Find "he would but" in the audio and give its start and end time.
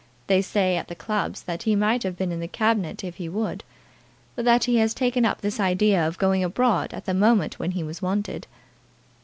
3.17-4.45